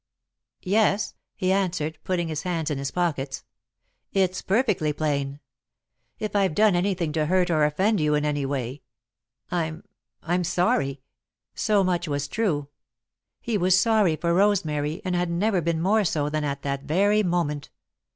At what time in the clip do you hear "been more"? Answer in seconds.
15.61-16.03